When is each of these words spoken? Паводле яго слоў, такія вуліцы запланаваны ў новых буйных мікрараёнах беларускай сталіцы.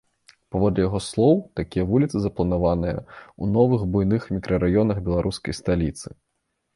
Паводле 0.53 0.79
яго 0.83 0.99
слоў, 1.07 1.35
такія 1.59 1.83
вуліцы 1.91 2.15
запланаваны 2.23 2.93
ў 2.93 3.43
новых 3.57 3.81
буйных 3.97 4.25
мікрараёнах 4.37 4.97
беларускай 5.11 5.53
сталіцы. 5.59 6.07